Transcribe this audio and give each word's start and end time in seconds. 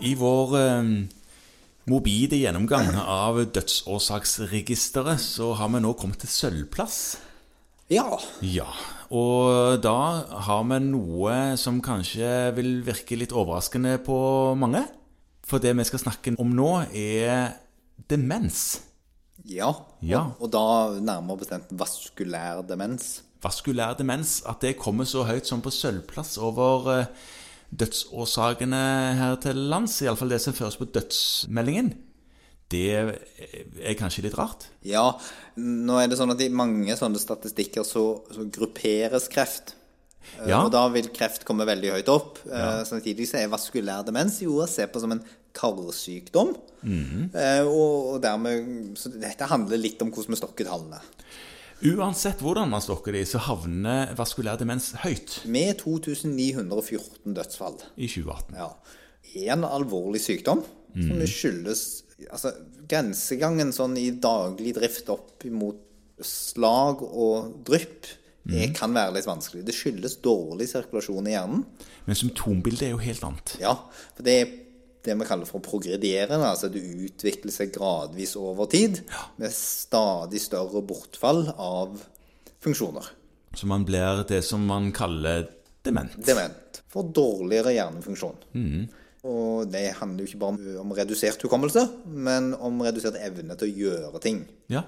I 0.00 0.14
vår 0.16 0.52
eh, 0.56 0.86
mobile 1.90 2.38
gjennomgang 2.40 2.94
av 2.96 3.40
dødsårsaksregisteret 3.52 5.20
så 5.20 5.52
har 5.58 5.68
vi 5.74 5.82
nå 5.84 5.92
kommet 5.98 6.22
til 6.22 6.32
sølvplass. 6.32 7.00
Ja. 7.90 8.06
Ja, 8.46 8.68
og 9.10 9.80
da 9.84 9.96
har 10.46 10.62
vi 10.70 10.78
noe 10.86 11.34
som 11.60 11.82
kanskje 11.84 12.52
vil 12.56 12.78
virke 12.86 13.18
litt 13.18 13.34
overraskende 13.34 13.98
på 14.06 14.16
mange. 14.56 14.86
For 15.44 15.60
det 15.60 15.74
vi 15.76 15.88
skal 15.88 16.04
snakke 16.04 16.36
om 16.40 16.54
nå, 16.54 16.70
er 16.94 17.58
demens. 18.08 18.80
Ja. 19.44 19.72
Ja. 20.00 20.30
Og, 20.38 20.46
og 20.46 20.54
da 20.54 20.64
nærmere 21.02 21.42
bestemt 21.42 21.74
vaskulær 21.76 22.62
demens. 22.68 23.18
Vaskulær 23.42 23.98
demens, 23.98 24.38
at 24.48 24.62
det 24.62 24.78
kommer 24.78 25.08
så 25.08 25.26
høyt 25.28 25.48
som 25.48 25.60
på 25.64 25.72
sølvplass 25.74 26.38
over 26.38 26.90
eh, 26.94 27.12
dødsårsakene 27.70 28.84
her 29.18 29.36
til 29.42 29.58
lands, 29.70 30.00
iallfall 30.02 30.32
det 30.32 30.40
som 30.42 30.56
føres 30.56 30.78
på 30.80 30.88
dødsmeldingen, 30.90 31.92
det 32.70 32.86
er 32.94 33.98
kanskje 33.98 34.24
litt 34.28 34.38
rart? 34.38 34.68
Ja, 34.86 35.08
nå 35.58 35.98
er 35.98 36.10
det 36.10 36.18
sånn 36.20 36.34
at 36.34 36.42
i 36.42 36.50
mange 36.54 36.94
sånne 36.98 37.18
statistikker 37.22 37.86
så, 37.86 38.04
så 38.30 38.46
grupperes 38.46 39.30
kreft. 39.32 39.74
Eh, 40.38 40.50
Ja. 40.52 40.62
Og 40.62 40.70
da 40.70 40.84
vil 40.92 41.10
kreft 41.14 41.46
komme 41.48 41.66
veldig 41.66 41.94
høyt 41.96 42.10
opp. 42.12 42.38
Ja. 42.46 42.84
Samtidig 42.86 43.26
så 43.30 43.40
er 43.40 43.50
vaskulær 43.50 44.04
demens 44.06 44.38
jo 44.44 44.60
å 44.62 44.68
se 44.70 44.86
på 44.86 45.02
som 45.02 45.16
en 45.16 45.24
karsykdom. 45.56 46.54
Mm 46.82 47.04
-hmm. 47.04 47.66
og, 47.66 48.14
og 48.14 48.22
dermed 48.22 48.96
Så 48.96 49.10
dette 49.10 49.44
handler 49.44 49.76
litt 49.76 50.02
om 50.02 50.10
hvordan 50.10 50.30
vi 50.30 50.36
stokker 50.36 50.64
tallene. 50.64 51.00
Uansett 51.80 52.42
hvordan 52.44 52.68
man 52.68 52.82
stokker 52.84 53.14
de, 53.16 53.22
så 53.24 53.40
havner 53.40 54.10
vaskulær 54.18 54.58
demens 54.60 54.90
høyt 55.00 55.38
Med 55.48 55.78
2914 55.80 57.36
dødsfall. 57.36 57.78
i 57.96 58.08
2018. 58.10 58.58
Ja. 58.60 58.70
En 59.54 59.64
alvorlig 59.64 60.20
sykdom 60.24 60.64
som 60.92 61.20
skyldes 61.30 61.84
altså, 62.28 62.52
Grensegangen 62.90 63.70
sånn 63.72 63.94
i 64.00 64.10
daglig 64.10 64.74
drift 64.76 65.08
opp 65.12 65.46
mot 65.54 65.78
slag 66.20 67.04
og 67.06 67.62
drypp 67.64 68.10
det 68.50 68.70
kan 68.76 68.94
være 68.96 69.14
litt 69.18 69.28
vanskelig. 69.28 69.62
Det 69.68 69.74
skyldes 69.76 70.16
dårlig 70.24 70.70
sirkulasjon 70.70 71.28
i 71.28 71.34
hjernen. 71.34 71.64
Men 72.06 72.18
symptombildet 72.18 72.88
er 72.88 72.94
jo 72.94 73.02
helt 73.02 73.24
annet. 73.26 73.52
Ja, 73.60 73.74
for 74.16 74.26
det 74.26 74.36
er 74.40 74.54
det 75.04 75.16
vi 75.16 75.28
kaller 75.28 75.48
for 75.48 75.64
progredierende. 75.64 76.50
Altså 76.50 76.70
det 76.72 76.82
utvikler 76.82 77.54
seg 77.54 77.72
gradvis 77.74 78.36
over 78.40 78.68
tid 78.70 79.02
med 79.40 79.54
stadig 79.54 80.42
større 80.42 80.82
bortfall 80.86 81.46
av 81.56 81.96
funksjoner. 82.64 83.08
Så 83.56 83.66
man 83.66 83.84
blir 83.88 84.24
det 84.28 84.42
som 84.46 84.62
man 84.68 84.92
kaller 84.94 85.48
dement. 85.82 86.14
Dement. 86.26 86.82
For 86.90 87.06
dårligere 87.06 87.74
hjernefunksjon. 87.74 88.36
Og 89.30 89.68
det 89.68 89.90
handler 89.98 90.24
jo 90.24 90.30
ikke 90.30 90.40
bare 90.40 90.54
om, 90.54 90.60
om 90.86 90.92
redusert 90.96 91.42
hukommelse, 91.44 91.82
men 92.06 92.54
om 92.56 92.80
redusert 92.84 93.18
evne 93.20 93.56
til 93.58 93.68
å 93.68 93.80
gjøre 93.84 94.22
ting. 94.24 94.44
Ja. 94.72 94.86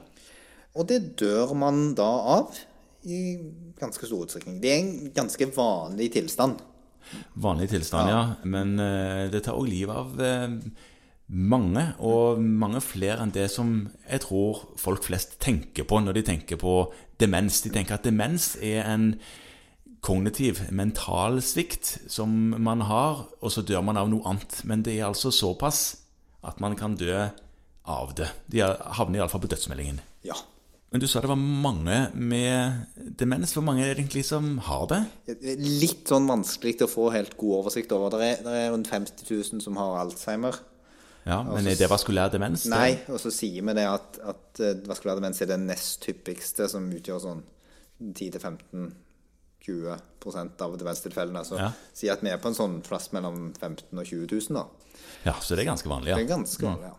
Og 0.73 0.89
det 0.89 1.19
dør 1.21 1.53
man 1.59 1.91
da 1.99 2.09
av 2.39 2.57
i 3.05 3.37
ganske 3.81 4.07
stor 4.07 4.25
utstrekning. 4.25 4.61
Det 4.63 4.71
er 4.71 4.79
en 4.81 5.13
ganske 5.15 5.49
vanlig 5.53 6.13
tilstand. 6.15 6.63
Vanlig 7.35 7.71
tilstand, 7.73 8.11
ja. 8.13 8.23
Men 8.45 8.75
uh, 8.81 9.29
det 9.33 9.45
tar 9.47 9.59
òg 9.59 9.69
livet 9.71 9.97
av 9.97 10.19
uh, 10.19 10.57
mange, 11.33 11.85
og 12.05 12.43
mange 12.43 12.83
flere 12.85 13.23
enn 13.23 13.33
det 13.33 13.49
som 13.53 13.87
jeg 14.05 14.25
tror 14.27 14.65
folk 14.81 15.07
flest 15.07 15.39
tenker 15.43 15.87
på 15.89 16.03
når 16.03 16.19
de 16.19 16.27
tenker 16.29 16.61
på 16.61 16.77
demens. 17.23 17.63
De 17.65 17.73
tenker 17.73 17.97
at 17.97 18.07
demens 18.07 18.55
er 18.61 18.85
en 18.85 19.15
kognitiv, 20.03 20.65
mental 20.75 21.39
svikt 21.47 21.95
som 22.11 22.31
man 22.59 22.83
har, 22.89 23.27
og 23.41 23.55
så 23.55 23.63
dør 23.63 23.85
man 23.87 24.01
av 24.01 24.11
noe 24.11 24.27
annet. 24.29 24.61
Men 24.69 24.83
det 24.85 24.99
er 24.99 25.09
altså 25.09 25.31
såpass 25.33 25.83
at 26.43 26.59
man 26.61 26.75
kan 26.77 26.99
dø 26.99 27.29
av 27.89 28.15
det. 28.19 28.29
De 28.51 28.63
havner 28.99 29.23
iallfall 29.23 29.45
på 29.45 29.53
dødsmeldingen. 29.53 30.03
Ja. 30.27 30.37
Men 30.93 31.01
du 31.01 31.07
sa 31.09 31.23
det 31.25 31.31
var 31.31 31.41
mange 31.41 32.11
med 32.13 33.02
demens. 33.23 33.55
Hvor 33.57 33.65
mange 33.67 33.85
er 33.87 33.95
det 33.95 34.03
egentlig 34.05 34.25
som 34.29 34.51
har 34.69 34.85
det? 34.91 35.01
Litt 35.63 36.05
sånn 36.11 36.27
vanskelig 36.31 36.75
til 36.81 36.89
å 36.89 36.93
få 36.93 37.07
helt 37.15 37.35
god 37.41 37.55
oversikt 37.63 37.95
over. 37.97 38.13
Det 38.19 38.29
er, 38.29 38.37
det 38.45 38.53
er 38.67 38.71
rundt 38.75 38.91
50 38.93 39.25
000 39.31 39.63
som 39.65 39.75
har 39.81 39.91
Alzheimer. 40.03 40.55
Ja, 41.23 41.37
Men 41.47 41.69
er 41.71 41.77
det 41.79 41.87
vaskulær 41.87 42.33
demens? 42.35 42.65
Nei, 42.67 42.97
og 43.07 43.21
så 43.23 43.31
sier 43.31 43.63
vi 43.63 43.73
det 43.79 43.85
at, 43.87 44.17
at 44.27 44.59
eh, 44.59 44.73
vaskulær 44.91 45.21
demens 45.21 45.39
er 45.45 45.53
det 45.53 45.61
nest 45.63 46.03
hyppigste, 46.11 46.67
som 46.73 46.89
utgjør 46.91 47.21
sånn 47.23 47.45
10-15-20 48.03 50.63
av 50.67 50.75
demenstilfellene. 50.81 51.45
Så 51.47 51.55
Ja. 51.61 51.69
si 51.95 52.09
at 52.11 52.21
vi 52.23 52.29
er 52.31 52.39
på 52.43 52.49
en 52.51 52.55
sånn 52.59 52.81
plass 52.83 53.13
mellom 53.15 53.53
15 53.55 53.87
000 53.93 54.01
og 54.03 54.07
20 54.07 54.27
000, 54.51 54.59
da. 54.59 54.65
Ja, 55.25 55.35
så 55.41 55.55
det 55.55 55.63
er 55.63 55.71
ganske 55.71 55.89
vanlig, 55.89 56.09
ja. 56.11 56.17
Det 56.19 56.25
er 56.27 56.35
ganske 56.37 56.63
vanlig, 56.67 56.89
ja. 56.91 56.97